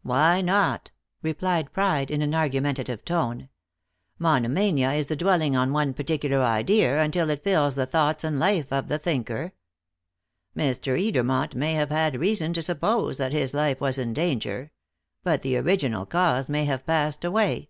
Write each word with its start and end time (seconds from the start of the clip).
"Why 0.00 0.40
not?" 0.40 0.92
replied 1.20 1.70
Pride 1.74 2.10
in 2.10 2.22
an 2.22 2.34
argumentative 2.34 3.04
tone. 3.04 3.50
"Monomania 4.18 4.92
is 4.94 5.08
the 5.08 5.14
dwelling 5.14 5.54
on 5.56 5.74
one 5.74 5.92
particular 5.92 6.42
idea 6.42 7.02
until 7.02 7.28
it 7.28 7.44
fills 7.44 7.74
the 7.74 7.84
thoughts 7.84 8.24
and 8.24 8.38
life 8.38 8.72
of 8.72 8.88
the 8.88 8.98
thinker. 8.98 9.52
Mr. 10.56 10.98
Edermont 10.98 11.54
may 11.54 11.74
have 11.74 11.90
had 11.90 12.18
reason 12.18 12.54
to 12.54 12.62
suppose 12.62 13.18
that 13.18 13.32
his 13.32 13.52
life 13.52 13.82
was 13.82 13.98
in 13.98 14.14
danger; 14.14 14.72
but 15.22 15.42
the 15.42 15.58
original 15.58 16.06
cause 16.06 16.48
may 16.48 16.64
have 16.64 16.86
passed 16.86 17.22
away. 17.22 17.68